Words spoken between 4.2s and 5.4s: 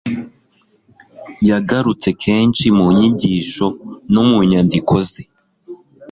mu nyandiko ze